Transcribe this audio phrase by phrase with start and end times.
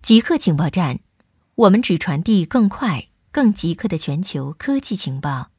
[0.00, 1.00] 极客情报站，
[1.54, 5.50] 我们只传递更快、更极客的全球科技情报。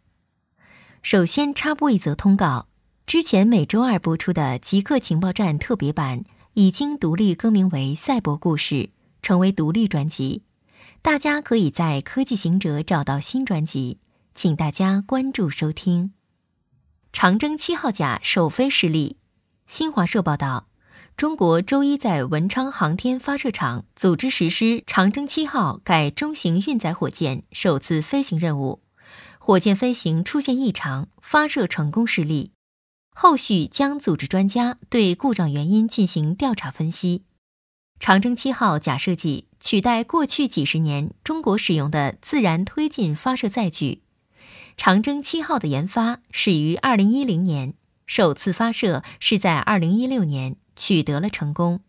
[1.03, 2.67] 首先插播一则通告：
[3.05, 6.23] 之前每周二播出的极客情报站特别版
[6.53, 8.75] 已经独立更名为《赛博故事》，
[9.21, 10.43] 成为独立专辑。
[11.01, 13.99] 大家可以在科技行者找到新专辑，
[14.33, 16.13] 请大家关注收听。
[17.11, 19.17] 长征七号甲首飞失利，
[19.67, 20.68] 新华社报道。
[21.19, 28.81] 中国周一在文昌航天发射场组织实施长征七号改中型运载火箭首次飞行任务，
[29.37, 32.53] 火箭飞行出现异常，发射成功失利。
[33.13, 37.25] 后续将组织专家对故障原因进行调查分析。
[37.99, 44.03] 长征七号假设计取代过去几十年中国使用的自然推进发射载具。
[44.77, 47.73] 长征七号的研发始于二零一零年，
[48.07, 50.55] 首次发射是在二零一六年。
[50.79, 51.81] 取得了成功。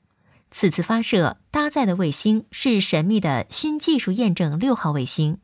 [0.50, 5.38] 此次发射搭载的卫星是神秘的新技术验证六号卫星。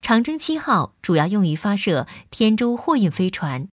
[0.00, 3.66] 长征七号主要用于发射天舟货运飞船，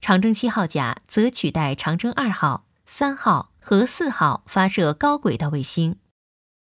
[0.00, 5.96] 长征七号甲则取代长征二号、三号和四号发射高轨道卫星。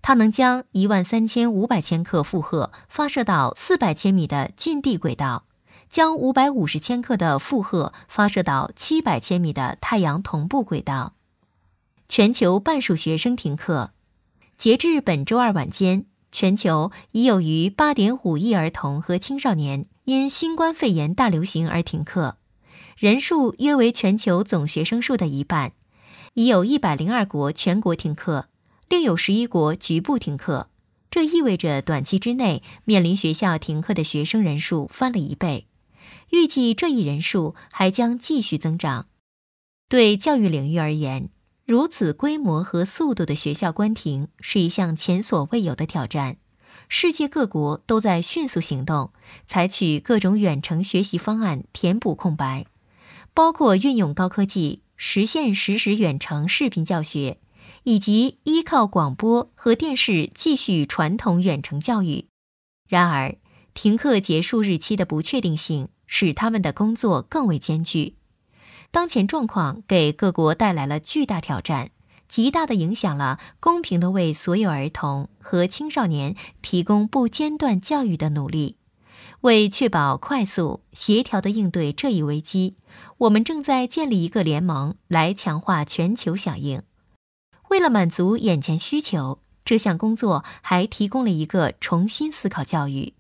[0.02, 5.46] 它能将一万三千五百千克负荷发射到四百千米的近地轨道，
[5.90, 11.15] 将五百五十千克的负荷发射到七百千米的太阳同步轨道。
[12.08, 13.92] 全球半数学生停课。
[14.58, 22.38] 截至本周二晚间，全球已有逾8.5亿儿童和青少年因新冠肺炎大流行而停课，
[22.98, 25.74] 人数约为全球总学生数的一半。
[26.36, 28.50] 已有一百零二国全国停课，
[28.90, 30.70] 另有十一国局部停课。
[31.10, 35.68] 这意味着短期之内面临学校停课的学生人数翻了一倍，
[36.32, 39.08] 预计这一人数还将继续增长。
[39.88, 41.30] 对教育领域而言，
[41.66, 46.38] 如此规模和速度的学校关停是一项前所未有的挑战，
[46.90, 49.12] 世界各国都在迅速行动，
[49.48, 52.68] 采取各种远程学习方案填补空白，
[53.34, 57.40] 包括运用高科技实现实时远程视频教学，
[57.82, 62.28] 以及依靠广播和电视继续传统远程教育。
[62.88, 63.38] 然而，
[63.74, 68.18] 停课结束日期的不确定性使他们的工作更为艰巨。
[68.96, 71.90] 当前状况给各国带来了巨大挑战，
[72.30, 78.78] 极大的影响了公平的为所有儿童和青少年提供不间断教育的努力。
[79.42, 82.78] 为确保快速协调的应对这一危机，
[83.18, 86.82] 我们正在建立一个联盟来强化全球响应。
[87.68, 93.14] 为了满足眼前需求，这项工作还提供了一个重新思考教育、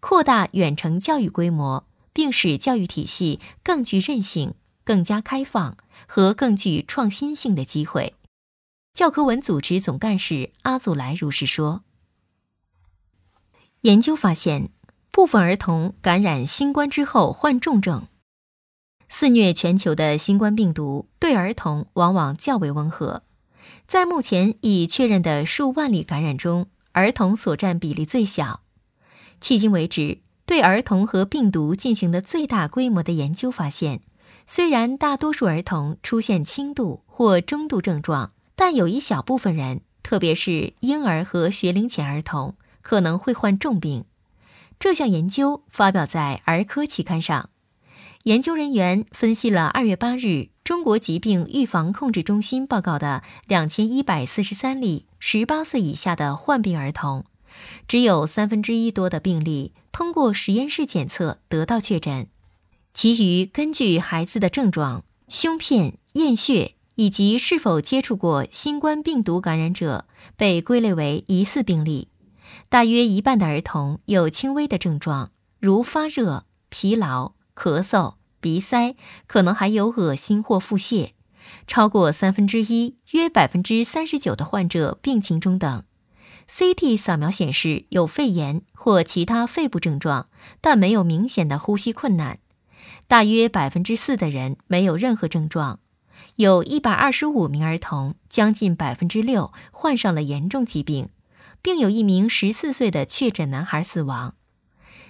[0.00, 4.54] 扩大远程教育规模，并使教育体系更具韧性。
[4.90, 5.76] 更加开放
[6.08, 8.16] 和更具创新性的机会，
[8.92, 11.84] 教科文组织总干事阿祖莱如是说。
[13.82, 14.70] 研究发现，
[15.12, 18.08] 部分儿童感染新冠之后患重症。
[19.08, 23.22] 肆虐全球的新冠病毒对儿童往往较为温和，
[23.86, 28.62] 在目前已确认的数万例感染中，儿童所占比例最小。
[29.40, 34.00] 迄今为止，对儿童和病毒进行的最大规模的研究发现。
[34.52, 44.06] 虽然大多数儿童出现轻度或中度症状，但有一小部分人，特别是婴儿和学龄前儿童，可能会患重病。
[44.80, 47.50] 这项研究发表在儿科期刊上。
[48.24, 57.24] 研究人员分析了二月八日中国疾病预防控制中心报告的两千一百四十三例十八岁以下的患病儿童，
[57.86, 62.26] 只有三分之一多的病例通过实验室检测得到确诊。
[62.92, 70.06] 其余根据孩子的症状、胸片、验血以及是否接触过新冠病毒感染者，
[70.36, 72.08] 被归类为疑似病例。
[72.68, 75.30] 大约一半的儿童有轻微的症状，
[75.60, 78.96] 如发热、疲劳、咳嗽、鼻塞，
[79.28, 81.12] 可能还有恶心或腹泻。
[81.66, 85.84] 超过三分之一，约百分之三十九的患者病情中等。
[86.48, 90.28] CT 扫描显示有肺炎或其他肺部症状，
[90.60, 92.39] 但没有明显的呼吸困难。
[93.06, 95.80] 大约百分之四的人没有任何症状，
[96.36, 101.08] 有一百二十五名儿童，将近百分之六患上了严重疾病，
[101.60, 104.34] 并有一名十四岁的确诊男孩死亡。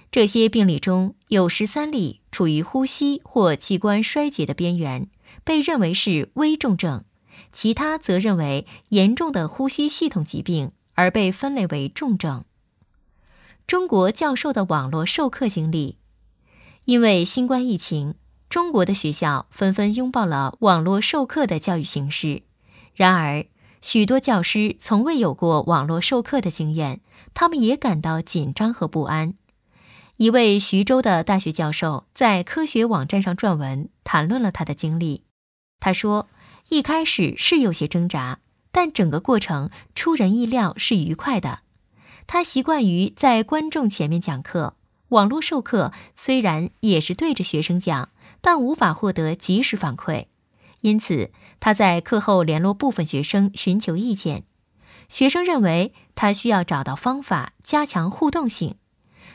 [0.09, 5.07] 这些病例中有十三例处于呼吸或器官衰竭的边缘，
[5.43, 7.05] 被认为是危重症；
[7.53, 12.43] 其他则认为严重的呼吸系统疾病而被分类为重症。
[13.65, 16.00] 中国教授的网络授课经历。
[16.91, 18.15] 因为新冠疫情，
[18.49, 22.41] 中国的学校纷纷拥抱了网络授课的教育形式。
[22.93, 23.45] 然而，
[23.81, 26.99] 许多教师从未有过网络授课的经验，
[27.33, 29.35] 他们也感到紧张和不安。
[30.17, 35.23] 一位徐州的大学教授在科学网站上撰文，谈论了他的经历。
[35.79, 36.27] 他说
[36.67, 38.39] ：“一开始是有些挣扎，
[38.73, 41.59] 但整个过程出人意料是愉快的。
[42.27, 44.75] 他习惯于在观众前面讲课，
[45.11, 48.09] 网络授课虽然也是对着学生讲，
[48.39, 50.27] 但无法获得及时反馈。
[50.79, 54.45] 因此，他在课后联络部分学生寻求意见。
[55.09, 58.75] 学生认为他需要找到方法加强互动性。”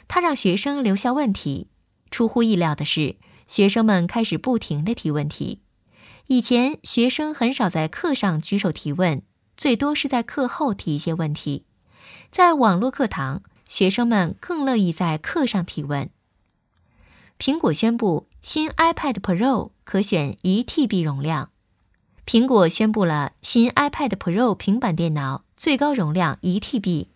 [0.08, 1.68] 他让学生留下问题，
[2.10, 5.60] 出乎意料的是，学生们开始不停地提问题。
[6.28, 9.20] 以前学生很少在课上举手提问，
[9.58, 11.66] 最多是在课后提一些问题。
[12.30, 16.10] 在网络课堂，学生们更乐意在课上提问。
[17.38, 21.50] 苹果宣布新 iPad Pro 可选一 TB 容量。
[22.24, 27.06] 苹果宣布了新 iPad Pro 平板电脑最高容量一 TB，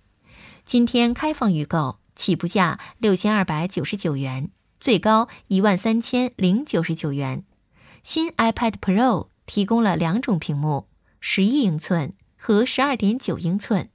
[0.65, 2.01] 今天开放预购。
[2.17, 7.45] 起步价六千二百九十九元，最高一万三千零九十九元。
[8.03, 10.87] 新 iPad Pro 提供了两种屏幕，
[11.19, 13.89] 十一英寸和十二点九英寸，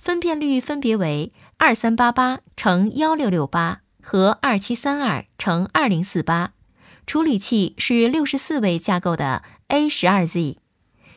[0.00, 6.52] 分辨率分别为二三八八乘幺六六八和二七三二乘二零四八。
[7.06, 10.56] 处理器是六十四位架构的 A 十二 Z。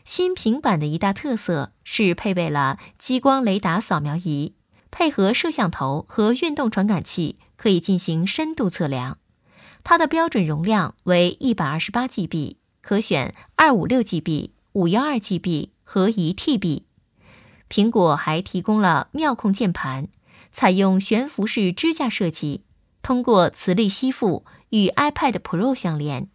[0.03, 4.53] 新平板的一大特色是配备了激光雷达扫描仪。
[4.91, 9.17] 配合摄像头和运动传感器，可以进行深度测量。
[9.83, 16.83] 它的标准容量为一百二十八 GB，可选二五六 GB、五幺二 GB 和一 TB。
[17.69, 20.07] 苹果还提供了妙控键盘，
[20.51, 22.63] 采用悬浮式支架设计，
[23.01, 26.29] 通过磁力吸附与 iPad Pro 相连。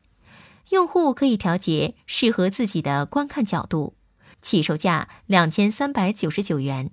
[0.71, 3.95] 用户可以调节适合自己的观看角度。
[4.41, 6.91] 起售价两千三百九十九元。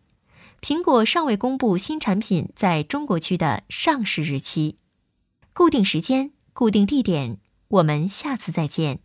[0.61, 4.79] 苹果尚未公布新产品在中国区的上市日期。
[5.53, 7.37] 固定时间，固定地点，
[7.67, 9.04] 我们下次再见。